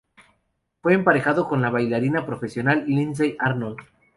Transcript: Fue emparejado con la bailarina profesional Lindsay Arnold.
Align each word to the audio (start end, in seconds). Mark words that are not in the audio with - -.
Fue 0.81 0.95
emparejado 0.95 1.47
con 1.47 1.61
la 1.61 1.69
bailarina 1.69 2.25
profesional 2.25 2.85
Lindsay 2.87 3.35
Arnold. 3.37 3.77